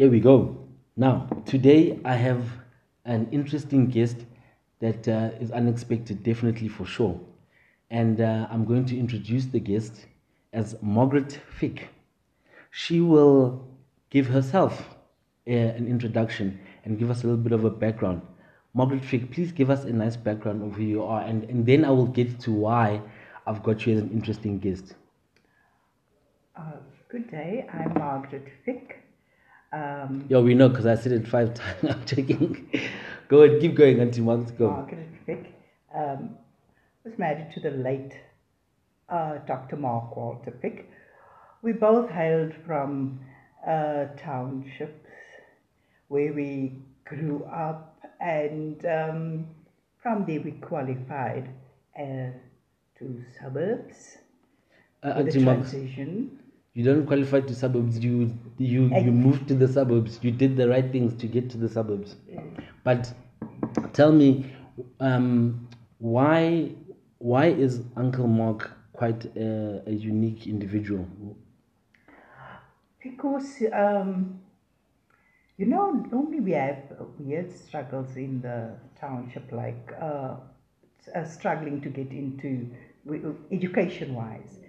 Here 0.00 0.08
we 0.08 0.18
go. 0.18 0.56
Now, 0.96 1.28
today 1.44 2.00
I 2.06 2.14
have 2.14 2.46
an 3.04 3.28
interesting 3.32 3.88
guest 3.88 4.16
that 4.78 5.06
uh, 5.06 5.28
is 5.38 5.50
unexpected, 5.50 6.22
definitely 6.22 6.68
for 6.68 6.86
sure. 6.86 7.20
And 7.90 8.18
uh, 8.18 8.46
I'm 8.50 8.64
going 8.64 8.86
to 8.86 8.98
introduce 8.98 9.44
the 9.44 9.60
guest 9.60 10.06
as 10.54 10.74
Margaret 10.80 11.38
Fick. 11.58 11.88
She 12.70 13.02
will 13.02 13.68
give 14.08 14.26
herself 14.26 14.88
uh, 15.46 15.50
an 15.50 15.86
introduction 15.86 16.58
and 16.86 16.98
give 16.98 17.10
us 17.10 17.22
a 17.22 17.26
little 17.26 17.42
bit 17.42 17.52
of 17.52 17.66
a 17.66 17.70
background. 17.70 18.22
Margaret 18.72 19.04
Fick, 19.04 19.30
please 19.30 19.52
give 19.52 19.68
us 19.68 19.84
a 19.84 19.92
nice 19.92 20.16
background 20.16 20.62
of 20.62 20.78
who 20.78 20.82
you 20.82 21.02
are, 21.02 21.20
and, 21.20 21.44
and 21.50 21.66
then 21.66 21.84
I 21.84 21.90
will 21.90 22.06
get 22.06 22.40
to 22.40 22.52
why 22.52 23.02
I've 23.46 23.62
got 23.62 23.86
you 23.86 23.96
as 23.96 24.00
an 24.00 24.10
interesting 24.12 24.60
guest. 24.60 24.94
Uh, 26.56 26.76
good 27.10 27.30
day, 27.30 27.66
I'm 27.70 27.92
Margaret 27.92 28.48
Fick. 28.64 28.99
Um, 29.72 30.24
Yeah, 30.28 30.38
we 30.40 30.54
know 30.54 30.68
because 30.68 30.86
I 30.86 30.94
said 30.96 31.12
it 31.12 31.26
five 31.28 31.54
times. 31.60 31.84
I'm 31.84 32.04
checking. 32.04 32.70
go 33.28 33.42
ahead, 33.42 33.60
keep 33.60 33.74
going, 33.74 34.00
Auntie 34.00 34.20
Margaret. 34.20 34.58
Go. 34.58 34.70
Margaret 34.70 35.08
Fick 35.26 35.52
um, 35.94 36.36
was 37.04 37.16
married 37.18 37.52
to 37.54 37.60
the 37.60 37.70
late 37.70 38.12
uh, 39.08 39.38
Dr. 39.46 39.76
Mark 39.76 40.16
Walter 40.16 40.52
Fick. 40.60 40.90
We 41.62 41.72
both 41.72 42.10
hailed 42.10 42.52
from 42.66 43.20
uh, 43.66 44.06
townships 44.16 45.08
where 46.08 46.32
we 46.32 46.82
grew 47.04 47.44
up, 47.44 47.98
and 48.20 48.84
um, 48.86 49.46
from 50.02 50.24
there 50.26 50.40
we 50.40 50.52
qualified 50.52 51.48
uh, 51.96 52.30
to 52.98 53.22
suburbs 53.38 54.18
Uh, 55.02 55.22
the 55.22 55.32
transition. 55.32 56.39
You 56.74 56.84
don't 56.84 57.06
qualify 57.06 57.40
to 57.40 57.54
suburbs. 57.54 57.98
You 57.98 58.36
you 58.58 58.90
Ex- 58.92 59.04
you 59.04 59.12
moved 59.12 59.48
to 59.48 59.54
the 59.54 59.68
suburbs. 59.68 60.18
You 60.22 60.30
did 60.30 60.56
the 60.56 60.68
right 60.68 60.90
things 60.90 61.14
to 61.20 61.26
get 61.26 61.50
to 61.50 61.58
the 61.58 61.68
suburbs. 61.68 62.16
But 62.84 63.12
tell 63.92 64.12
me, 64.12 64.54
um, 65.00 65.68
why 65.98 66.72
why 67.18 67.46
is 67.46 67.82
Uncle 67.96 68.26
Mark 68.26 68.70
quite 68.92 69.24
a, 69.36 69.82
a 69.86 69.92
unique 69.92 70.46
individual? 70.46 71.06
Because, 73.02 73.62
um, 73.72 74.40
you 75.56 75.66
know, 75.66 75.90
normally 76.10 76.40
we 76.40 76.52
have 76.52 76.82
weird 77.18 77.50
struggles 77.52 78.16
in 78.16 78.40
the 78.42 78.72
township, 78.98 79.50
like 79.52 79.92
uh, 80.00 80.36
uh, 81.14 81.24
struggling 81.24 81.80
to 81.80 81.88
get 81.88 82.10
into 82.10 82.68
education 83.50 84.14
wise. 84.14 84.60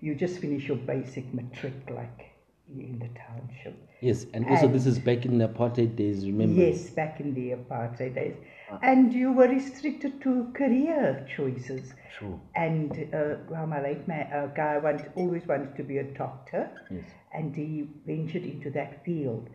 You 0.00 0.14
just 0.14 0.38
finish 0.38 0.68
your 0.68 0.76
basic 0.76 1.32
matric, 1.34 1.74
like 1.90 2.26
in 2.72 2.98
the 2.98 3.08
township. 3.18 3.74
Yes, 4.00 4.26
and 4.32 4.46
also 4.48 4.68
this 4.68 4.86
is 4.86 4.98
back 4.98 5.24
in 5.24 5.38
the 5.38 5.48
apartheid 5.48 5.96
days. 5.96 6.24
Remember? 6.26 6.60
Yes, 6.60 6.90
back 6.90 7.20
in 7.20 7.34
the 7.34 7.50
apartheid 7.52 8.14
days. 8.14 8.36
And 8.82 9.12
you 9.12 9.32
were 9.32 9.48
restricted 9.48 10.20
to 10.22 10.50
career 10.54 11.26
choices. 11.34 11.94
Sure. 12.18 12.38
And 12.54 12.92
uh, 13.14 13.36
well, 13.48 13.66
my 13.66 13.82
late 13.82 14.06
ma- 14.06 14.14
uh, 14.38 14.46
guy 14.48 14.78
want, 14.78 15.02
always 15.16 15.46
wanted 15.46 15.74
to 15.76 15.82
be 15.82 15.98
a 15.98 16.04
doctor, 16.04 16.70
Yes. 16.90 17.04
and 17.32 17.56
he 17.56 17.88
ventured 18.06 18.44
into 18.44 18.70
that 18.70 19.04
field. 19.04 19.48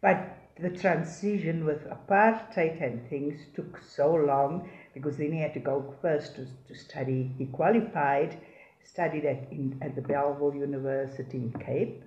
But 0.00 0.36
the 0.60 0.70
transition 0.70 1.64
with 1.64 1.88
apartheid 1.88 2.82
and 2.82 3.08
things 3.08 3.40
took 3.54 3.78
so 3.78 4.12
long 4.14 4.68
because 4.92 5.16
then 5.16 5.32
he 5.32 5.40
had 5.40 5.54
to 5.54 5.60
go 5.60 5.94
first 6.02 6.36
to, 6.36 6.46
to 6.68 6.74
study. 6.74 7.32
He 7.38 7.46
qualified, 7.46 8.36
studied 8.84 9.24
at, 9.24 9.50
in, 9.50 9.78
at 9.82 9.94
the 9.94 10.02
Bellville 10.02 10.54
University 10.54 11.38
in 11.38 11.52
Cape, 11.64 12.04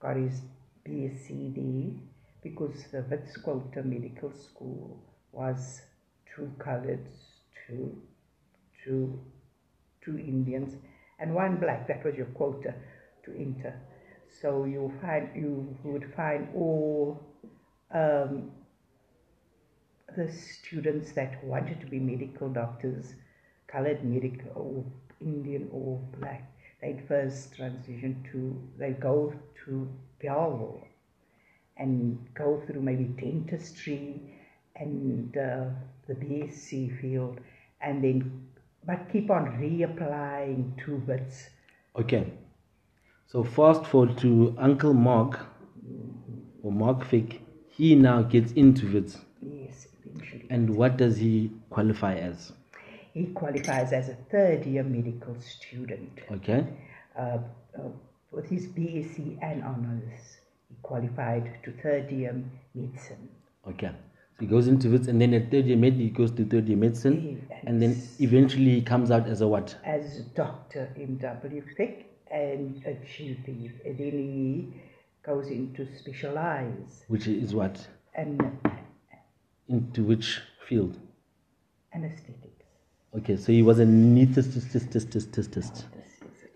got 0.00 0.16
his 0.16 0.40
BSc 0.86 1.98
because 2.42 2.84
the 2.92 2.98
Witwatersrand 2.98 3.84
Medical 3.84 4.32
School 4.32 5.02
was 5.32 5.82
two 6.34 6.50
colored, 6.58 7.06
two, 7.66 7.96
two, 8.84 9.18
two 10.04 10.18
Indians, 10.18 10.74
and 11.18 11.34
one 11.34 11.56
black. 11.56 11.88
That 11.88 12.04
was 12.04 12.14
your 12.14 12.26
quota 12.26 12.74
to 13.24 13.32
enter. 13.32 13.74
So 14.40 14.64
you 14.64 14.92
find 15.00 15.30
you 15.34 15.76
would 15.82 16.12
find 16.14 16.48
all 16.54 17.20
um, 17.92 18.50
the 20.16 20.30
students 20.30 21.12
that 21.12 21.42
wanted 21.44 21.80
to 21.80 21.86
be 21.86 21.98
medical 21.98 22.48
doctors, 22.48 23.14
colored 23.66 24.04
medical 24.04 24.86
Indian 25.20 25.68
or 25.72 26.00
black. 26.18 26.50
They'd 26.80 27.06
first 27.08 27.54
transition 27.54 28.24
to 28.32 28.60
they 28.78 28.90
go 28.90 29.32
to 29.64 29.88
Bellville 30.22 30.86
and 31.76 32.18
go 32.34 32.62
through 32.66 32.82
maybe 32.82 33.04
dentistry 33.04 34.20
and 34.76 35.36
uh, 35.36 35.64
the 36.06 36.14
BSc 36.14 37.00
field, 37.00 37.40
and 37.80 38.02
then 38.02 38.48
but 38.86 39.10
keep 39.12 39.30
on 39.30 39.46
reapplying 39.60 40.84
to 40.84 40.96
Wits. 41.06 41.50
Okay. 41.96 42.32
So 43.26 43.42
fast 43.42 43.84
forward 43.86 44.16
to 44.18 44.54
Uncle 44.58 44.94
Mark 44.94 45.40
or 46.62 46.70
Mark 46.70 47.04
Fick. 47.04 47.40
He 47.68 47.94
now 47.96 48.22
gets 48.22 48.52
into 48.52 48.96
it. 48.96 49.16
Yes, 49.42 49.88
eventually. 50.04 50.46
And 50.48 50.76
what 50.76 50.96
does 50.96 51.16
he 51.16 51.50
qualify 51.68 52.14
as? 52.14 52.52
He 53.16 53.24
qualifies 53.32 53.94
as 53.94 54.10
a 54.10 54.14
third 54.30 54.66
year 54.66 54.84
medical 54.84 55.34
student. 55.40 56.20
Okay. 56.30 56.66
Uh, 57.18 57.38
uh, 57.78 57.88
with 58.30 58.44
his 58.44 58.66
BSc 58.66 59.38
and 59.40 59.64
honors, 59.64 60.36
he 60.68 60.74
qualified 60.82 61.58
to 61.64 61.72
third 61.82 62.10
year 62.10 62.34
medicine. 62.74 63.30
Okay. 63.66 63.90
So 64.34 64.40
he 64.40 64.46
goes 64.46 64.68
into 64.68 64.94
it 64.94 65.08
and 65.08 65.18
then 65.18 65.32
at 65.32 65.50
third 65.50 65.64
year 65.64 65.78
med 65.78 65.94
he 65.94 66.10
goes 66.10 66.30
to 66.32 66.44
third 66.44 66.68
year 66.68 66.76
medicine 66.76 67.40
and 67.64 67.80
then 67.80 67.96
eventually 68.20 68.74
he 68.74 68.82
comes 68.82 69.10
out 69.10 69.26
as 69.26 69.40
a 69.40 69.48
what? 69.48 69.74
as 69.82 70.20
Dr. 70.34 70.92
M.W. 71.00 71.62
Fick 71.74 72.04
and 72.30 72.82
a 72.84 72.90
GP. 72.90 73.70
And 73.86 73.96
then 73.98 74.12
he 74.12 74.68
goes 75.22 75.48
into 75.48 75.88
specialize 75.96 77.04
Which 77.08 77.26
is 77.28 77.54
what? 77.54 77.88
and 78.14 78.38
Into 79.68 80.04
which 80.04 80.42
field? 80.68 80.98
anesthetics. 81.94 82.45
Okay, 83.18 83.36
so 83.36 83.50
he 83.50 83.62
was 83.62 83.78
a 83.78 83.84
anesthetist. 83.84 84.72
This 84.72 84.74
is 84.74 85.46
it. 85.56 85.84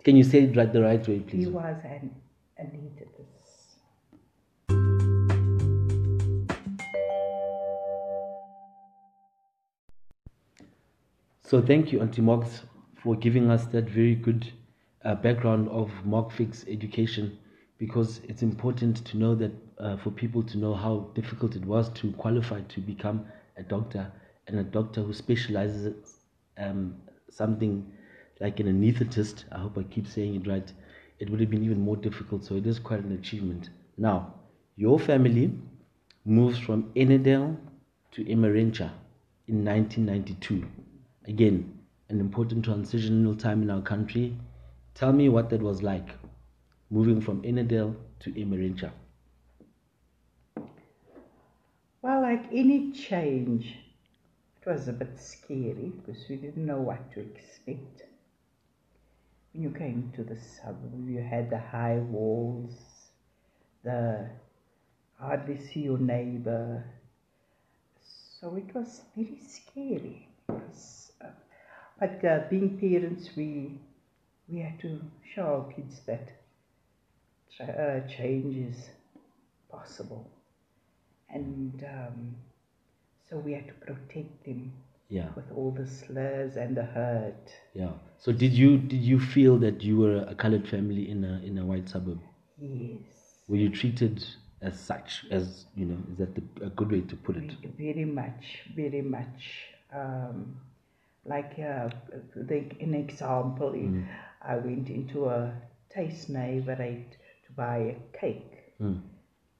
Can 0.04 0.14
you 0.16 0.24
say 0.24 0.42
it 0.42 0.54
right 0.54 0.70
the 0.70 0.82
right 0.82 1.08
way, 1.08 1.20
please? 1.20 1.46
He 1.46 1.50
was 1.50 1.76
an 1.84 2.14
anesthetist. 2.60 3.26
So 11.42 11.62
thank 11.62 11.92
you, 11.92 12.00
Auntie 12.00 12.20
Marks, 12.20 12.62
for 13.02 13.16
giving 13.16 13.50
us 13.50 13.64
that 13.66 13.88
very 13.88 14.14
good 14.14 14.52
uh, 15.04 15.14
background 15.14 15.68
of 15.70 15.90
Fick's 16.30 16.66
education, 16.68 17.38
because 17.78 18.20
it's 18.28 18.42
important 18.42 19.04
to 19.06 19.16
know 19.16 19.34
that 19.34 19.52
uh, 19.78 19.96
for 19.96 20.10
people 20.10 20.42
to 20.42 20.58
know 20.58 20.74
how 20.74 21.10
difficult 21.14 21.56
it 21.56 21.64
was 21.64 21.88
to 21.94 22.12
qualify 22.12 22.60
to 22.60 22.80
become 22.80 23.24
a 23.56 23.62
doctor, 23.62 24.12
and 24.46 24.58
a 24.58 24.62
doctor 24.62 25.02
who 25.02 25.14
specializes 25.14 26.19
um, 26.60 26.96
something 27.30 27.90
like 28.40 28.60
an 28.60 28.66
anesthetist. 28.66 29.44
I 29.52 29.58
hope 29.58 29.78
I 29.78 29.82
keep 29.84 30.06
saying 30.06 30.34
it 30.36 30.48
right. 30.48 30.72
It 31.18 31.30
would 31.30 31.40
have 31.40 31.50
been 31.50 31.64
even 31.64 31.80
more 31.80 31.96
difficult. 31.96 32.44
So 32.44 32.56
it 32.56 32.66
is 32.66 32.78
quite 32.78 33.00
an 33.04 33.12
achievement. 33.12 33.70
Now, 33.96 34.34
your 34.76 34.98
family 34.98 35.52
moves 36.24 36.58
from 36.58 36.84
Ennerdale 36.94 37.56
to 38.12 38.24
Emmarentia 38.24 38.90
in 39.46 39.64
1992. 39.64 40.66
Again, 41.26 41.78
an 42.08 42.20
important 42.20 42.64
transitional 42.64 43.34
time 43.34 43.62
in 43.62 43.70
our 43.70 43.82
country. 43.82 44.36
Tell 44.94 45.12
me 45.12 45.28
what 45.28 45.50
that 45.50 45.62
was 45.62 45.82
like, 45.82 46.08
moving 46.90 47.20
from 47.20 47.42
Ennerdale 47.42 47.94
to 48.20 48.32
Emmarentia. 48.32 48.90
Well, 52.02 52.22
like 52.22 52.46
any 52.52 52.92
change, 52.92 53.76
it 54.60 54.70
was 54.70 54.88
a 54.88 54.92
bit 54.92 55.18
scary 55.18 55.92
because 55.96 56.28
we 56.28 56.36
didn't 56.36 56.66
know 56.66 56.80
what 56.80 57.12
to 57.12 57.20
expect. 57.20 58.02
When 59.52 59.62
you 59.62 59.70
came 59.70 60.12
to 60.16 60.22
the 60.22 60.36
suburb, 60.36 61.08
you 61.08 61.22
had 61.22 61.50
the 61.50 61.58
high 61.58 61.98
walls, 61.98 62.74
the 63.82 64.28
hardly 65.18 65.58
see 65.58 65.80
your 65.80 65.98
neighbor. 65.98 66.84
So 68.40 68.56
it 68.56 68.74
was 68.74 69.02
very 69.16 69.38
scary. 69.38 70.28
Was, 70.48 71.12
uh, 71.22 71.28
but 71.98 72.24
uh, 72.24 72.40
being 72.50 72.78
parents, 72.78 73.30
we 73.36 73.78
we 74.48 74.58
had 74.60 74.78
to 74.80 75.00
show 75.34 75.42
our 75.42 75.72
kids 75.72 76.00
that 76.06 76.28
uh, 77.60 78.00
change 78.08 78.56
is 78.56 78.90
possible 79.70 80.28
and 81.28 81.84
um, 81.84 82.34
so 83.30 83.38
we 83.38 83.52
had 83.54 83.68
to 83.68 83.74
protect 83.74 84.44
them 84.44 84.72
Yeah, 85.08 85.28
with 85.36 85.50
all 85.56 85.70
the 85.72 85.86
slurs 85.86 86.56
and 86.56 86.76
the 86.76 86.84
hurt. 86.84 87.52
yeah. 87.74 87.92
So 88.18 88.32
did 88.32 88.52
you 88.52 88.78
did 88.78 89.02
you 89.02 89.18
feel 89.20 89.58
that 89.58 89.82
you 89.82 89.98
were 89.98 90.18
a 90.28 90.34
colored 90.34 90.68
family 90.68 91.08
in 91.10 91.24
a 91.24 91.40
in 91.44 91.58
a 91.58 91.64
white 91.64 91.88
suburb? 91.88 92.20
Yes, 92.58 93.44
Were 93.48 93.56
you 93.56 93.70
treated 93.70 94.24
as 94.62 94.78
such. 94.78 95.24
As 95.30 95.66
you 95.74 95.86
know, 95.86 95.98
is 96.12 96.18
that 96.18 96.34
the, 96.34 96.42
a 96.66 96.70
good 96.70 96.90
way 96.92 97.00
to 97.00 97.16
put 97.16 97.36
it? 97.36 97.52
Very 97.78 98.04
much, 98.04 98.62
very 98.76 99.02
much. 99.02 99.68
Um, 99.94 100.56
like 101.24 101.58
uh, 101.58 101.88
the, 102.36 102.58
an 102.80 102.94
example, 102.94 103.72
Mm. 103.72 104.04
I 104.42 104.56
went 104.56 104.88
into 104.90 105.26
a 105.26 105.52
taste 105.90 106.28
neighborhood 106.30 107.04
to 107.46 107.52
buy 107.52 107.78
a 107.96 108.18
cake, 108.18 108.74
Mm. 108.80 109.00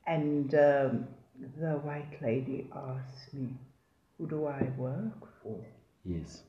and 0.06 0.54
um, 0.54 1.08
the 1.58 1.72
white 1.78 2.20
lady 2.22 2.68
asked 2.74 3.34
me, 3.34 3.56
"Who 4.18 4.28
do 4.28 4.46
I 4.46 4.62
work 4.76 5.28
for?" 5.42 5.64
Yes. 6.04 6.42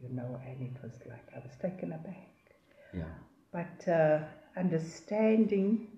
You 0.00 0.10
know, 0.10 0.40
and 0.46 0.62
it 0.62 0.82
was 0.82 0.92
like 1.08 1.28
I 1.34 1.38
was 1.40 1.56
taken 1.60 1.92
aback. 1.92 2.28
Yeah. 2.94 3.14
But 3.52 3.88
uh, 3.90 4.20
understanding, 4.56 5.88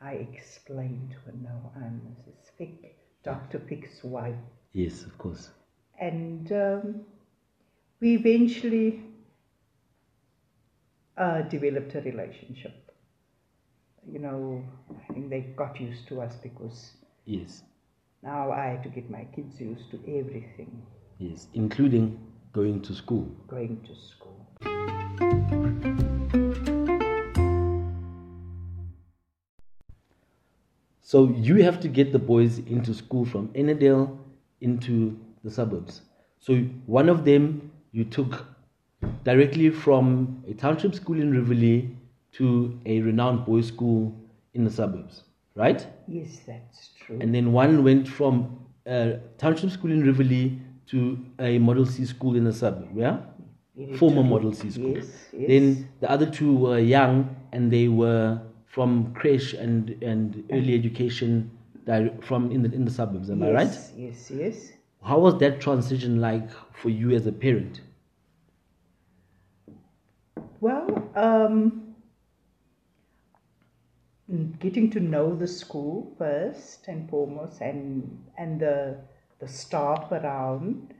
I 0.00 0.12
explained 0.12 1.12
to 1.12 1.16
her, 1.26 1.34
no, 1.42 1.72
I'm 1.76 2.00
Mrs. 2.06 2.50
Fick, 2.58 2.96
Dr. 3.22 3.58
Fick's 3.58 4.04
wife. 4.04 4.34
Yes, 4.72 5.04
of 5.04 5.16
course. 5.18 5.50
And 5.98 6.50
um, 6.52 7.00
we 8.00 8.14
eventually 8.14 9.00
uh, 11.16 11.42
developed 11.42 11.94
a 11.94 12.00
relationship. 12.02 12.90
You 14.06 14.18
know, 14.18 14.64
I 14.90 15.12
think 15.14 15.30
they 15.30 15.40
got 15.40 15.80
used 15.80 16.06
to 16.08 16.20
us 16.20 16.34
because 16.42 16.92
Yes. 17.26 17.62
now 18.22 18.50
I 18.52 18.66
had 18.66 18.82
to 18.84 18.88
get 18.88 19.10
my 19.10 19.24
kids 19.34 19.60
used 19.60 19.90
to 19.90 19.98
everything, 20.18 20.82
Yes. 21.18 21.48
Including 21.54 22.18
going 22.52 22.82
to 22.82 22.94
school. 22.94 23.26
going 23.48 23.80
to 23.86 23.94
school. 23.94 24.46
So 31.00 31.28
you 31.36 31.62
have 31.62 31.80
to 31.80 31.88
get 31.88 32.12
the 32.12 32.18
boys 32.18 32.58
into 32.60 32.94
school 32.94 33.24
from 33.24 33.48
Ennerdale 33.48 34.16
into 34.60 35.18
the 35.42 35.50
suburbs. 35.50 36.02
So 36.38 36.56
one 36.86 37.08
of 37.08 37.24
them 37.24 37.70
you 37.92 38.04
took 38.04 38.46
directly 39.22 39.70
from 39.70 40.42
a 40.48 40.54
township 40.54 40.94
school 40.94 41.20
in 41.20 41.30
Rivoli 41.30 41.96
to 42.32 42.78
a 42.86 43.00
renowned 43.00 43.44
boys' 43.44 43.68
school 43.68 44.14
in 44.54 44.64
the 44.64 44.70
suburbs, 44.70 45.24
right? 45.54 45.86
Yes, 46.08 46.40
that's 46.46 46.90
true. 47.00 47.18
And 47.20 47.34
then 47.34 47.52
one 47.52 47.84
went 47.84 48.08
from 48.08 48.58
a 48.86 49.18
township 49.38 49.70
school 49.70 49.92
in 49.92 50.04
Rivoli 50.04 50.58
to 50.88 51.18
a 51.38 51.58
Model 51.58 51.86
C 51.86 52.04
school 52.04 52.36
in 52.36 52.44
the 52.44 52.52
suburb, 52.52 52.96
yeah? 52.96 53.18
Former. 53.96 54.22
Model 54.22 54.52
C 54.52 54.70
school. 54.70 54.96
Yes, 54.96 55.28
yes. 55.32 55.48
Then 55.48 55.88
the 56.00 56.10
other 56.10 56.26
two 56.26 56.54
were 56.56 56.78
young 56.78 57.34
and 57.52 57.72
they 57.72 57.88
were 57.88 58.40
from 58.66 59.12
creche 59.14 59.54
and, 59.54 59.90
and 60.02 60.44
early 60.52 60.74
education 60.74 61.50
from 62.22 62.50
in 62.50 62.62
the, 62.62 62.72
in 62.72 62.84
the 62.84 62.90
suburbs, 62.90 63.30
am 63.30 63.42
I 63.42 63.50
right? 63.50 63.66
Yes, 63.68 63.92
yes, 63.96 64.30
yes. 64.30 64.72
How 65.02 65.18
was 65.18 65.38
that 65.38 65.60
transition 65.60 66.20
like 66.20 66.48
for 66.72 66.88
you 66.88 67.10
as 67.10 67.26
a 67.26 67.32
parent? 67.32 67.82
Well, 70.60 71.10
um, 71.14 71.83
getting 74.58 74.90
to 74.90 75.00
know 75.00 75.34
the 75.34 75.46
school 75.46 76.14
first 76.18 76.88
and 76.88 77.08
foremost, 77.10 77.60
and 77.60 78.24
and 78.38 78.60
the 78.60 78.98
the 79.38 79.48
staff 79.48 80.10
around, 80.12 80.94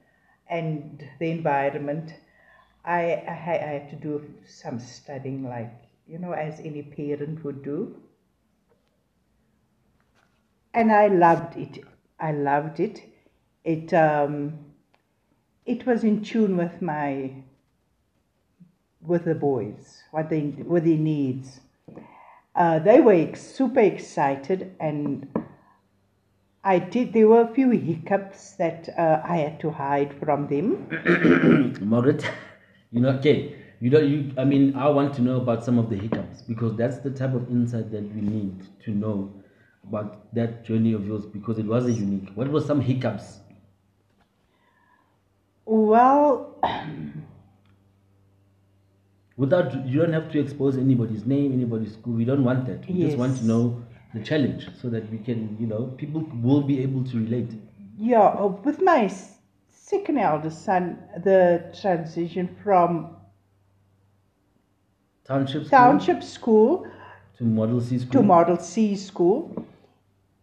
and 0.48 1.04
the 1.18 1.30
environment. 1.30 2.14
I 2.84 3.14
I, 3.26 3.32
I 3.32 3.72
had 3.78 3.90
to 3.90 3.96
do 3.96 4.34
some 4.46 4.78
studying, 4.78 5.44
like 5.44 5.72
you 6.06 6.18
know, 6.18 6.32
as 6.32 6.60
any 6.60 6.82
parent 6.82 7.44
would 7.44 7.62
do. 7.62 7.96
And 10.74 10.92
I 10.92 11.06
loved 11.08 11.56
it. 11.56 11.84
I 12.18 12.32
loved 12.32 12.80
it. 12.80 13.02
It 13.64 13.94
um, 13.94 14.58
it 15.64 15.86
was 15.86 16.04
in 16.04 16.22
tune 16.22 16.56
with 16.56 16.82
my 16.82 17.42
with 19.00 19.24
the 19.24 19.34
boys, 19.34 20.02
what 20.10 20.28
they 20.28 20.40
with 20.42 20.84
their 20.84 20.98
needs. 20.98 21.60
Uh, 22.54 22.78
they 22.78 23.00
were 23.00 23.12
ex- 23.12 23.42
super 23.42 23.80
excited, 23.80 24.74
and 24.78 25.26
I 26.62 26.78
did. 26.78 27.12
There 27.12 27.28
were 27.28 27.42
a 27.42 27.52
few 27.52 27.70
hiccups 27.70 28.52
that 28.52 28.88
uh, 28.96 29.20
I 29.24 29.38
had 29.38 29.60
to 29.60 29.70
hide 29.70 30.14
from 30.14 30.46
them. 30.46 30.86
Margaret, 31.80 32.24
you 32.92 33.00
know, 33.00 33.10
okay, 33.18 33.56
you 33.80 33.90
don't, 33.90 34.08
you, 34.08 34.32
I 34.38 34.44
mean, 34.44 34.76
I 34.76 34.88
want 34.88 35.14
to 35.14 35.22
know 35.22 35.36
about 35.36 35.64
some 35.64 35.78
of 35.78 35.90
the 35.90 35.96
hiccups 35.96 36.42
because 36.42 36.76
that's 36.76 36.98
the 36.98 37.10
type 37.10 37.34
of 37.34 37.50
insight 37.50 37.90
that 37.90 38.04
we 38.14 38.20
need 38.20 38.62
to 38.84 38.92
know 38.92 39.32
about 39.86 40.32
that 40.34 40.64
journey 40.64 40.92
of 40.92 41.06
yours 41.06 41.26
because 41.26 41.58
it 41.58 41.66
was 41.66 41.86
a 41.86 41.92
unique. 41.92 42.30
What 42.34 42.48
were 42.48 42.60
some 42.60 42.80
hiccups? 42.80 43.40
Well, 45.66 46.54
Without, 49.36 49.86
you 49.86 50.00
don't 50.00 50.12
have 50.12 50.30
to 50.32 50.40
expose 50.40 50.76
anybody's 50.76 51.26
name, 51.26 51.52
anybody's 51.52 51.94
school. 51.94 52.14
We 52.14 52.24
don't 52.24 52.44
want 52.44 52.66
that. 52.66 52.88
We 52.88 53.02
just 53.02 53.18
want 53.18 53.36
to 53.38 53.44
know 53.44 53.82
the 54.14 54.20
challenge 54.20 54.68
so 54.80 54.88
that 54.90 55.10
we 55.10 55.18
can, 55.18 55.56
you 55.58 55.66
know, 55.66 55.86
people 55.96 56.20
will 56.40 56.62
be 56.62 56.80
able 56.82 57.02
to 57.04 57.16
relate. 57.16 57.50
yeah, 57.98 58.20
uh, 58.22 58.46
with 58.46 58.80
my 58.80 59.12
second 59.70 60.18
eldest 60.18 60.64
son, 60.64 60.98
the 61.24 61.74
transition 61.80 62.56
from 62.62 63.16
Township 65.24 65.64
school 65.64 65.70
township 65.70 66.22
school 66.22 66.86
to 67.38 67.44
Model 67.44 67.80
C 67.80 67.98
school. 67.98 68.12
to 68.12 68.22
Model 68.22 68.58
C 68.58 68.94
school. 68.94 69.66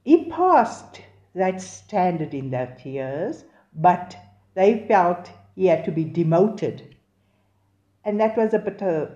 He 0.03 0.25
passed 0.25 1.01
that 1.35 1.61
standard 1.61 2.33
in 2.33 2.49
that 2.49 2.83
years, 2.85 3.45
but 3.75 4.17
they 4.55 4.85
felt 4.87 5.29
he 5.55 5.67
had 5.67 5.85
to 5.85 5.91
be 5.91 6.03
demoted. 6.03 6.90
And 8.05 8.19
that 8.19 8.35
was 8.37 8.53
a 8.53 8.59
bit 8.59 8.81
a, 8.81 9.11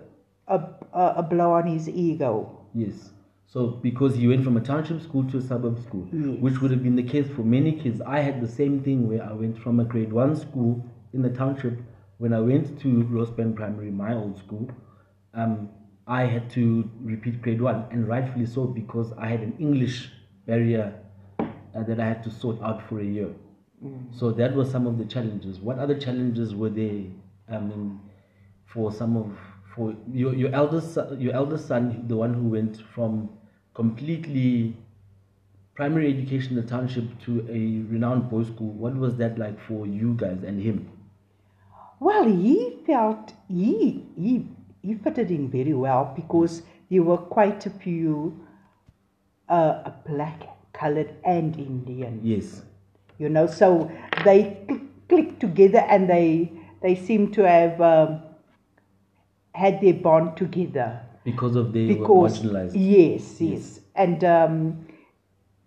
a, 0.47 0.55
a 0.93 1.13
a 1.17 1.23
blow 1.23 1.53
on 1.53 1.67
his 1.67 1.89
ego. 1.89 2.65
Yes. 2.73 3.11
So 3.47 3.67
because 3.67 4.15
he 4.15 4.27
went 4.27 4.43
from 4.43 4.57
a 4.57 4.61
township 4.61 5.01
school 5.01 5.23
to 5.31 5.37
a 5.37 5.41
suburb 5.41 5.79
school, 5.81 6.07
Yes. 6.11 6.39
which 6.41 6.61
would 6.61 6.71
have 6.71 6.83
been 6.83 6.95
the 6.95 7.03
case 7.03 7.27
for 7.35 7.41
many 7.43 7.71
kids. 7.71 8.01
I 8.01 8.19
had 8.19 8.41
the 8.41 8.47
same 8.47 8.81
thing 8.83 9.07
where 9.07 9.23
I 9.23 9.33
went 9.33 9.57
from 9.57 9.79
a 9.79 9.85
grade 9.85 10.11
one 10.13 10.35
school 10.35 10.83
in 11.13 11.21
the 11.21 11.29
township. 11.29 11.79
When 12.17 12.33
I 12.33 12.39
went 12.39 12.79
to 12.81 12.87
Rosebank 13.05 13.55
Primary, 13.55 13.91
my 13.91 14.13
old 14.13 14.37
school, 14.37 14.69
um, 15.33 15.69
I 16.07 16.23
had 16.25 16.49
to 16.51 16.89
repeat 17.01 17.41
grade 17.41 17.61
one, 17.61 17.85
and 17.91 18.07
rightfully 18.07 18.45
so 18.45 18.65
because 18.65 19.11
I 19.17 19.27
had 19.27 19.41
an 19.41 19.53
English 19.59 20.11
barrier 20.45 20.93
uh, 21.39 21.83
that 21.83 21.99
I 21.99 22.05
had 22.05 22.23
to 22.23 22.31
sort 22.31 22.61
out 22.61 22.87
for 22.87 22.99
a 22.99 23.03
year. 23.03 23.29
So 24.11 24.31
that 24.31 24.55
was 24.55 24.71
some 24.71 24.87
of 24.87 24.97
the 24.97 25.05
challenges. 25.05 25.59
What 25.59 25.77
other 25.77 25.95
challenges 25.99 26.55
were 26.55 26.69
there? 26.69 27.03
Um, 27.49 27.71
in, 27.71 27.99
for 28.75 28.91
some 28.91 29.17
of 29.17 29.31
for 29.73 29.95
your 30.11 30.35
your 30.35 30.53
eldest 30.53 30.93
son, 30.93 31.19
your 31.19 31.33
eldest 31.33 31.67
son, 31.67 32.03
the 32.07 32.15
one 32.15 32.33
who 32.33 32.49
went 32.49 32.81
from 32.93 33.29
completely 33.73 34.75
primary 35.75 36.07
education 36.13 36.57
in 36.57 36.63
the 36.63 36.69
township 36.69 37.05
to 37.21 37.39
a 37.49 37.61
renowned 37.91 38.29
boys' 38.29 38.47
school. 38.47 38.71
What 38.71 38.95
was 38.95 39.15
that 39.17 39.37
like 39.39 39.59
for 39.67 39.85
you 39.87 40.13
guys 40.17 40.43
and 40.43 40.61
him? 40.61 40.89
Well, 41.99 42.25
he 42.25 42.77
felt 42.85 43.33
he 43.47 44.03
he 44.17 44.47
he 44.81 44.95
fitted 44.95 45.31
in 45.31 45.49
very 45.49 45.73
well 45.73 46.13
because 46.15 46.61
there 46.89 47.03
were 47.03 47.17
quite 47.17 47.65
a 47.65 47.69
few 47.69 48.39
uh, 49.49 49.91
black, 50.07 50.43
colored, 50.73 51.13
and 51.23 51.57
Indian. 51.57 52.19
Yes, 52.23 52.61
You 53.17 53.29
know, 53.29 53.47
so 53.47 53.91
they 54.25 54.57
cl- 54.67 54.81
clicked 55.09 55.39
together 55.39 55.79
and 55.79 56.09
they 56.09 56.51
they 56.81 56.95
seem 56.95 57.31
to 57.31 57.47
have 57.47 57.81
um, 57.81 58.21
had 59.55 59.81
their 59.81 59.93
bond 59.93 60.35
together 60.37 61.01
because 61.23 61.55
of 61.55 61.71
they 61.73 61.87
were 61.87 61.95
because 61.95 62.39
marginalized. 62.39 62.73
yes, 62.75 63.41
yes, 63.41 63.79
and 63.95 64.23
um, 64.23 64.87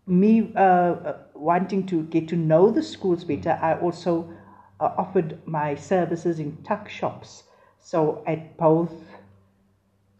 me 0.06 0.52
uh, 0.54 0.60
uh, 0.60 1.16
wanting 1.34 1.86
to 1.86 2.02
get 2.04 2.28
to 2.28 2.36
know 2.36 2.70
the 2.70 2.82
schools 2.82 3.24
better, 3.24 3.58
I 3.62 3.74
also 3.74 4.30
uh, 4.80 4.90
offered 4.96 5.38
my 5.46 5.74
services 5.74 6.38
in 6.38 6.56
tuck 6.64 6.88
shops. 6.88 7.44
So 7.80 8.22
at 8.26 8.56
both 8.56 8.92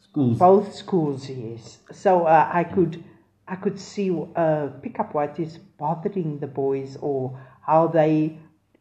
Schools. 0.01 0.39
both 0.39 0.75
schools, 0.75 1.29
yes. 1.29 1.79
So 1.93 2.25
uh, 2.25 2.51
I 2.53 2.65
could 2.65 3.05
I 3.47 3.57
could 3.57 3.79
see 3.79 4.11
uh, 4.37 4.69
pick 4.83 4.99
up 5.01 5.15
what 5.15 5.39
is 5.39 5.59
bothering 5.59 6.39
the 6.39 6.47
boys 6.47 6.97
or 7.01 7.39
how 7.67 7.89
they 7.89 8.39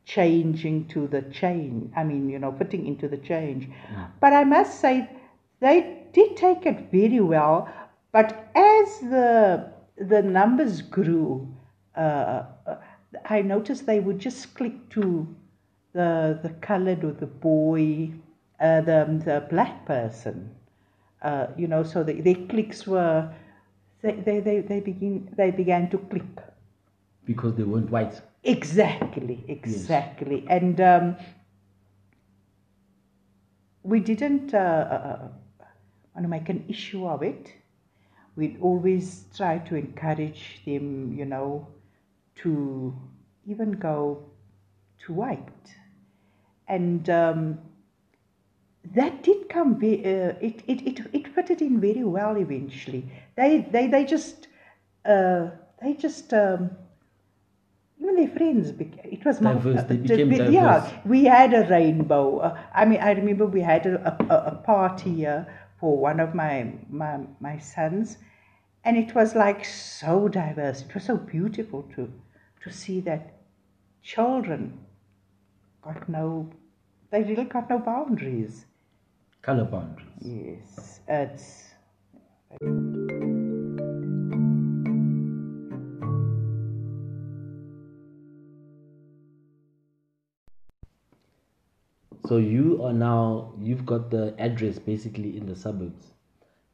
changing 0.07 0.87
to 0.87 1.05
the 1.07 1.21
change. 1.23 1.91
I 1.95 2.03
mean, 2.03 2.29
you 2.29 2.39
know, 2.39 2.53
fitting 2.57 2.87
into 2.87 3.07
the 3.07 3.17
change. 3.17 3.69
But 4.21 4.33
I 4.33 4.43
must 4.45 4.79
say, 4.79 5.09
they 5.59 6.03
did 6.13 6.37
take 6.37 6.65
it 6.65 6.91
very 6.91 7.19
well. 7.19 7.69
But 8.11 8.49
as 8.55 8.99
the 8.99 9.71
the 9.97 10.21
numbers 10.21 10.81
grew, 10.81 11.47
uh, 11.95 12.43
uh, 12.65 12.77
I 13.25 13.41
noticed 13.41 13.85
they 13.85 13.99
would 13.99 14.19
just 14.19 14.55
click 14.55 14.89
to 14.91 15.27
the 15.93 16.39
the 16.41 16.49
colored 16.61 17.03
or 17.03 17.11
the 17.11 17.31
boy, 17.49 18.11
uh, 18.59 18.81
the 18.81 18.99
the 19.25 19.45
black 19.49 19.85
person. 19.85 20.51
Uh, 21.21 21.47
you 21.57 21.67
know, 21.67 21.83
so 21.83 22.03
the, 22.03 22.21
their 22.21 22.39
clicks 22.47 22.85
were 22.85 23.33
they, 24.01 24.11
they, 24.11 24.39
they, 24.39 24.59
they, 24.59 24.79
begin, 24.79 25.27
they 25.35 25.51
began 25.51 25.89
to 25.89 25.97
click. 25.97 26.23
Because 27.27 27.55
they 27.55 27.63
weren't 27.63 27.91
white. 27.91 28.21
Exactly, 28.43 29.43
exactly. 29.47 30.39
Yes. 30.39 30.47
And 30.49 30.81
um, 30.81 31.17
we 33.83 33.99
didn't 33.99 34.53
uh, 34.53 34.57
uh, 34.57 35.27
want 36.15 36.23
to 36.23 36.27
make 36.27 36.49
an 36.49 36.63
issue 36.67 37.05
of 37.05 37.21
it. 37.21 37.53
We'd 38.37 38.57
always 38.61 39.25
try 39.35 39.57
to 39.59 39.75
encourage 39.75 40.61
them, 40.65 41.13
you 41.13 41.25
know, 41.25 41.67
to 42.37 42.95
even 43.45 43.73
go 43.73 44.23
to 45.05 45.13
white. 45.13 45.75
And 46.67 47.09
um, 47.09 47.59
that 48.95 49.23
did 49.23 49.49
come, 49.49 49.79
ve- 49.79 50.03
uh, 50.05 50.33
it, 50.39 50.63
it, 50.67 50.87
it, 50.87 50.99
it 51.13 51.27
fitted 51.27 51.61
in 51.61 51.81
very 51.81 52.03
well 52.03 52.37
eventually. 52.37 53.09
They, 53.35 53.67
they, 53.71 53.87
they 53.87 54.05
just, 54.05 54.47
uh, 55.05 55.49
they 55.81 55.93
just, 55.93 56.33
um, 56.33 56.71
their 58.17 58.27
friends, 58.27 58.73
it 58.79 59.23
was 59.25 59.39
diverse. 59.39 59.83
they 59.87 59.97
became 59.97 60.29
diverse. 60.29 60.53
Yeah, 60.53 60.91
we 61.05 61.23
had 61.25 61.53
a 61.53 61.67
rainbow. 61.69 62.39
Uh, 62.39 62.61
I 62.73 62.85
mean, 62.85 62.99
I 62.99 63.11
remember 63.11 63.45
we 63.45 63.61
had 63.61 63.85
a, 63.85 64.17
a, 64.29 64.35
a 64.51 64.55
party 64.55 65.25
uh, 65.25 65.43
for 65.79 65.97
one 65.97 66.19
of 66.19 66.35
my, 66.35 66.73
my, 66.89 67.19
my 67.39 67.57
sons, 67.59 68.17
and 68.83 68.97
it 68.97 69.15
was 69.15 69.35
like 69.35 69.63
so 69.63 70.27
diverse. 70.27 70.81
It 70.81 70.93
was 70.93 71.05
so 71.05 71.17
beautiful 71.17 71.83
to, 71.95 72.11
to 72.63 72.71
see 72.71 72.99
that 73.01 73.37
children 74.01 74.79
got 75.81 76.09
no, 76.09 76.49
they 77.11 77.23
really 77.23 77.45
got 77.45 77.69
no 77.69 77.79
boundaries 77.79 78.65
color 79.47 79.63
boundaries. 79.63 80.09
Yes, 80.19 80.99
it's. 81.07 81.63
So 92.27 92.37
you 92.37 92.83
are 92.83 92.91
now 92.93 93.53
you've 93.57 93.85
got 93.85 94.09
the 94.11 94.35
address 94.37 94.77
basically 94.79 95.37
in 95.37 95.45
the 95.45 95.55
suburbs 95.55 96.07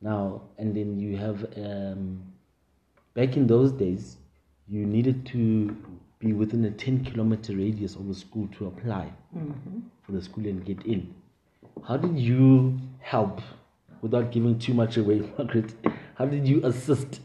now, 0.01 0.41
and 0.57 0.75
then 0.75 0.99
you 0.99 1.15
have 1.17 1.45
um, 1.55 2.23
back 3.13 3.37
in 3.37 3.45
those 3.45 3.71
days 3.71 4.17
you 4.67 4.85
needed 4.85 5.25
to 5.27 5.75
be 6.19 6.33
within 6.33 6.65
a 6.65 6.71
10 6.71 7.05
kilometer 7.05 7.55
radius 7.55 7.95
of 7.95 8.07
the 8.07 8.15
school 8.15 8.47
to 8.57 8.65
apply 8.67 9.11
mm-hmm. 9.37 9.79
for 10.01 10.11
the 10.13 10.21
school 10.21 10.45
and 10.47 10.65
get 10.65 10.81
in. 10.85 11.13
How 11.87 11.97
did 11.97 12.17
you 12.17 12.79
help 12.99 13.41
without 14.01 14.31
giving 14.31 14.57
too 14.57 14.73
much 14.73 14.97
away, 14.97 15.19
Margaret? 15.37 15.73
How 16.15 16.25
did 16.25 16.47
you 16.47 16.65
assist? 16.65 17.19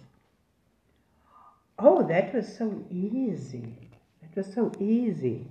Oh, 1.79 2.07
that 2.07 2.35
was 2.35 2.57
so 2.57 2.85
easy. 2.91 3.75
That 4.21 4.37
was 4.37 4.53
so 4.53 4.73
easy. 4.81 5.47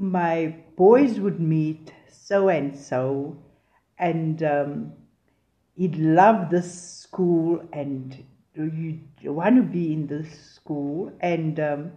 My 0.00 0.56
boys 0.76 1.20
would 1.20 1.38
meet 1.38 1.92
so 2.10 2.48
and 2.48 2.74
so, 2.74 3.36
and 3.98 4.42
um, 4.42 4.92
he'd 5.76 5.96
love 5.96 6.48
this 6.48 6.72
school, 6.72 7.62
and 7.70 8.24
you 8.54 8.98
want 9.24 9.56
to 9.56 9.62
be 9.62 9.92
in 9.92 10.06
this 10.06 10.54
school, 10.54 11.12
and 11.20 11.60
um, 11.60 11.92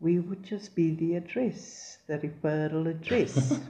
we 0.00 0.18
would 0.18 0.42
just 0.42 0.74
be 0.74 0.90
the 0.94 1.14
address, 1.14 1.98
the 2.08 2.18
referral 2.18 2.90
address. 2.90 3.60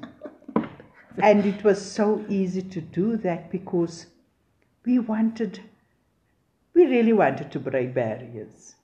and 1.19 1.45
it 1.45 1.63
was 1.63 1.81
so 1.81 2.25
easy 2.31 2.63
to 2.63 2.81
do 2.81 3.19
that 3.19 3.51
because 3.51 4.07
we 4.87 4.99
wanted, 4.99 5.61
we 6.75 6.87
really 6.87 7.13
wanted 7.13 7.53
to 7.53 7.61
break 7.61 7.93
barriers. 7.93 8.75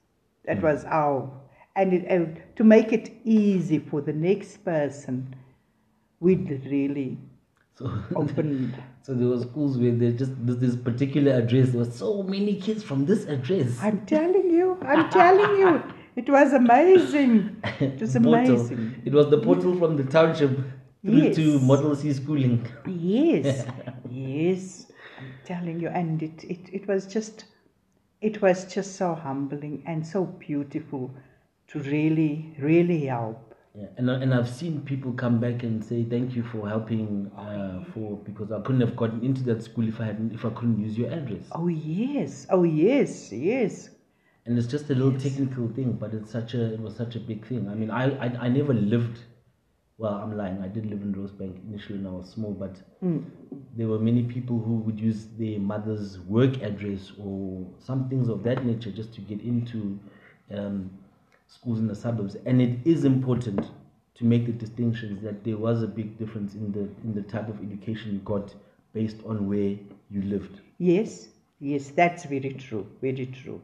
That 0.45 0.59
mm. 0.59 0.61
was 0.61 0.85
our, 0.85 1.31
and, 1.75 1.93
it, 1.93 2.05
and 2.07 2.41
to 2.55 2.63
make 2.63 2.91
it 2.91 3.11
easy 3.23 3.79
for 3.79 4.01
the 4.01 4.13
next 4.13 4.57
person, 4.65 5.35
we 6.19 6.35
really 6.35 7.17
so, 7.75 7.91
opened. 8.15 8.75
So 9.03 9.13
there 9.13 9.27
were 9.27 9.39
schools 9.39 9.77
where 9.77 9.91
there 9.91 10.11
just 10.11 10.33
this 10.37 10.75
particular 10.75 11.33
address. 11.33 11.69
There 11.69 11.79
were 11.79 11.91
so 11.91 12.23
many 12.23 12.55
kids 12.55 12.83
from 12.83 13.05
this 13.05 13.25
address. 13.25 13.77
I'm 13.81 14.05
telling 14.05 14.49
you, 14.49 14.77
I'm 14.83 15.09
telling 15.09 15.59
you, 15.59 15.83
it 16.15 16.29
was 16.29 16.53
amazing. 16.53 17.61
It 17.79 17.99
was 17.99 18.15
amazing. 18.15 19.01
It 19.05 19.13
was 19.13 19.29
the 19.29 19.39
portal 19.39 19.77
from 19.77 19.95
the 19.97 20.03
township 20.03 20.59
yes. 21.03 21.35
to 21.37 21.59
Model 21.59 21.95
C 21.95 22.13
schooling. 22.13 22.67
Yes, 22.85 23.65
yes, 24.09 24.91
I'm 25.17 25.33
telling 25.45 25.79
you, 25.79 25.87
and 25.87 26.21
it, 26.21 26.43
it, 26.43 26.59
it 26.71 26.87
was 26.87 27.07
just, 27.07 27.45
it 28.19 28.41
was 28.41 28.71
just 28.71 28.97
so 28.97 29.15
humbling 29.15 29.83
and 29.87 30.05
so 30.05 30.25
beautiful 30.25 31.11
to 31.71 31.79
really, 31.79 32.55
really 32.59 33.05
help. 33.05 33.55
Yeah, 33.73 33.87
and 33.97 34.09
and 34.09 34.33
I've 34.33 34.49
seen 34.49 34.81
people 34.81 35.13
come 35.13 35.39
back 35.39 35.63
and 35.63 35.83
say 35.83 36.03
thank 36.03 36.35
you 36.35 36.43
for 36.43 36.67
helping 36.67 37.31
uh, 37.37 37.85
for 37.93 38.17
because 38.17 38.51
I 38.51 38.59
couldn't 38.59 38.81
have 38.81 38.97
gotten 38.97 39.23
into 39.23 39.43
that 39.43 39.63
school 39.63 39.87
if 39.87 40.01
I 40.01 40.07
hadn't 40.07 40.33
if 40.33 40.43
I 40.43 40.49
couldn't 40.49 40.81
use 40.81 40.97
your 40.97 41.09
address. 41.09 41.45
Oh 41.53 41.67
yes, 41.67 42.47
oh 42.49 42.63
yes, 42.63 43.31
yes. 43.31 43.89
And 44.45 44.57
it's 44.57 44.67
just 44.67 44.89
a 44.89 44.95
little 44.95 45.13
yes. 45.13 45.23
technical 45.23 45.69
thing, 45.69 45.93
but 45.93 46.13
it's 46.13 46.31
such 46.31 46.53
a 46.53 46.73
it 46.73 46.81
was 46.81 46.97
such 46.97 47.15
a 47.15 47.19
big 47.19 47.47
thing. 47.47 47.69
I 47.69 47.75
mean, 47.75 47.89
I 47.89 48.11
I, 48.17 48.25
I 48.41 48.49
never 48.49 48.73
lived 48.73 49.19
well, 49.97 50.15
I'm 50.15 50.35
lying. 50.35 50.59
I 50.63 50.67
did 50.67 50.87
live 50.87 51.03
in 51.03 51.13
Rosebank 51.13 51.63
initially 51.69 51.99
when 51.99 52.07
I 52.07 52.15
was 52.15 52.27
small, 52.27 52.53
but 52.53 52.75
mm. 53.03 53.23
there 53.77 53.87
were 53.87 53.99
many 53.99 54.23
people 54.23 54.57
who 54.59 54.77
would 54.77 54.99
use 54.99 55.27
their 55.37 55.59
mother's 55.59 56.19
work 56.21 56.59
address 56.63 57.11
or 57.19 57.67
some 57.77 58.09
things 58.09 58.27
of 58.27 58.41
that 58.43 58.65
nature 58.65 58.89
just 58.89 59.13
to 59.13 59.21
get 59.21 59.41
into 59.41 59.99
um, 60.51 60.89
schools 61.51 61.79
in 61.79 61.87
the 61.87 61.95
suburbs. 61.95 62.37
And 62.45 62.61
it 62.61 62.79
is 62.85 63.03
important 63.03 63.69
to 64.15 64.25
make 64.25 64.45
the 64.45 64.53
distinctions 64.53 65.21
that 65.21 65.43
there 65.43 65.57
was 65.57 65.83
a 65.83 65.87
big 65.87 66.17
difference 66.17 66.55
in 66.55 66.71
the 66.71 66.87
in 67.03 67.13
the 67.13 67.21
type 67.23 67.49
of 67.49 67.61
education 67.61 68.13
you 68.13 68.19
got 68.19 68.53
based 68.93 69.17
on 69.25 69.47
where 69.47 69.75
you 70.09 70.21
lived. 70.23 70.61
Yes, 70.77 71.27
yes, 71.59 71.89
that's 71.89 72.25
very 72.25 72.53
true. 72.53 72.87
Very 73.01 73.25
true. 73.27 73.61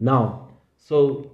Now, 0.00 0.48
so 0.76 1.30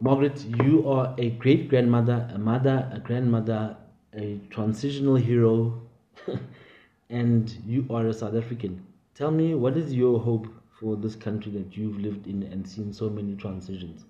Margaret, 0.00 0.44
you 0.64 0.88
are 0.88 1.14
a 1.16 1.30
great 1.30 1.68
grandmother, 1.68 2.28
a 2.34 2.38
mother, 2.38 2.90
a 2.92 2.98
grandmother, 2.98 3.76
a 4.12 4.40
transitional 4.50 5.14
hero, 5.14 5.80
and 7.10 7.56
you 7.66 7.86
are 7.90 8.06
a 8.06 8.14
South 8.14 8.34
African. 8.34 8.84
Tell 9.14 9.30
me, 9.30 9.54
what 9.54 9.76
is 9.76 9.94
your 9.94 10.18
hope 10.18 10.46
for 10.80 10.96
this 10.96 11.14
country 11.14 11.52
that 11.52 11.76
you've 11.76 11.98
lived 11.98 12.26
in 12.26 12.42
and 12.42 12.68
seen 12.68 12.92
so 12.92 13.08
many 13.08 13.36
transitions? 13.36 14.04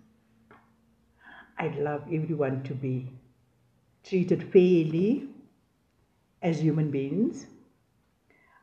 I'd 1.59 1.77
love 1.77 2.03
everyone 2.13 2.63
to 2.65 2.75
be 2.75 3.09
treated 4.03 4.43
fairly 4.53 5.29
as 6.43 6.61
human 6.61 6.91
beings. 6.91 7.47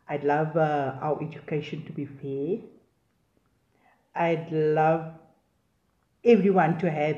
I'd 0.08 0.24
love 0.24 0.58
uh, 0.58 0.96
our 1.02 1.22
education 1.24 1.86
to 1.86 1.92
be 1.92 2.06
fair. 2.06 2.60
I'd 4.14 4.52
love 4.52 5.14
everyone 6.24 6.78
to 6.80 6.92
have 6.92 7.18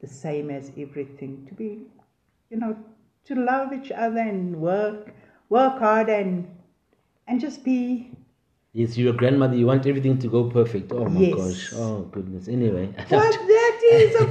the 0.00 0.08
same 0.08 0.50
as 0.50 0.72
everything, 0.78 1.46
to 1.48 1.54
be, 1.54 1.82
you 2.50 2.56
know, 2.56 2.76
to 3.26 3.34
love 3.34 3.72
each 3.72 3.92
other 3.92 4.18
and 4.18 4.56
work, 4.56 5.14
work 5.52 5.78
hard 5.78 6.08
and 6.08 6.48
and 7.28 7.40
just 7.40 7.62
be. 7.64 8.10
Yes, 8.74 8.96
you're 8.96 9.12
a 9.12 9.16
grandmother. 9.22 9.54
You 9.54 9.66
want 9.66 9.86
everything 9.86 10.18
to 10.20 10.28
go 10.28 10.44
perfect. 10.48 10.92
Oh 10.92 11.04
my 11.04 11.20
yes. 11.20 11.34
gosh. 11.34 11.72
Oh 11.74 11.98
goodness. 12.14 12.48
Anyway. 12.48 12.86
But 13.16 13.34
that 13.54 13.80
is. 13.96 14.14
A, 14.22 14.24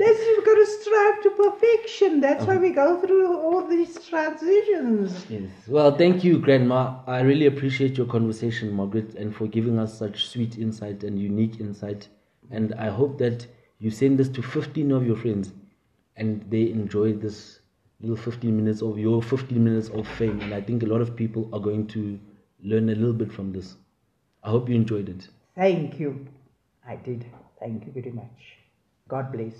that's 0.00 0.20
you've 0.26 0.44
got 0.50 0.58
to 0.62 0.66
strive 0.80 1.22
to 1.22 1.30
perfection. 1.44 2.20
That's 2.20 2.44
why 2.44 2.58
we 2.58 2.70
go 2.70 3.00
through 3.00 3.28
all 3.38 3.66
these 3.66 3.94
transitions. 4.10 5.24
Yes. 5.30 5.50
Well, 5.66 5.96
thank 6.02 6.22
you, 6.22 6.38
Grandma. 6.38 6.80
I 7.06 7.20
really 7.30 7.46
appreciate 7.46 7.96
your 7.96 8.06
conversation, 8.06 8.72
Margaret, 8.72 9.14
and 9.14 9.34
for 9.34 9.46
giving 9.46 9.78
us 9.78 9.98
such 9.98 10.28
sweet 10.28 10.58
insight 10.58 11.02
and 11.02 11.18
unique 11.18 11.58
insight. 11.58 12.08
And 12.50 12.74
I 12.74 12.90
hope 12.90 13.16
that 13.24 13.46
you 13.78 13.90
send 13.90 14.18
this 14.18 14.28
to 14.36 14.42
15 14.42 14.92
of 14.92 15.06
your 15.06 15.16
friends 15.16 15.52
and 16.16 16.44
they 16.50 16.70
enjoy 16.70 17.14
this 17.14 17.61
little 18.02 18.16
15 18.16 18.56
minutes 18.56 18.82
of 18.82 18.98
your 18.98 19.22
15 19.22 19.62
minutes 19.62 19.88
of 19.88 20.06
fame. 20.06 20.40
And 20.40 20.52
I 20.52 20.60
think 20.60 20.82
a 20.82 20.86
lot 20.86 21.00
of 21.00 21.16
people 21.16 21.48
are 21.52 21.60
going 21.60 21.86
to 21.88 22.18
learn 22.62 22.88
a 22.88 22.94
little 22.94 23.12
bit 23.12 23.32
from 23.32 23.52
this. 23.52 23.76
I 24.42 24.50
hope 24.50 24.68
you 24.68 24.74
enjoyed 24.74 25.08
it. 25.08 25.28
Thank 25.54 26.00
you. 26.00 26.26
I 26.86 26.96
did. 26.96 27.24
Thank 27.60 27.86
you 27.86 27.92
very 27.92 28.10
much. 28.10 28.58
God 29.08 29.32
bless. 29.32 29.54